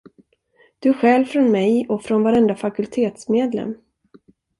[0.79, 3.77] Du stjäl från mig, och från varenda fakultetsmedlem.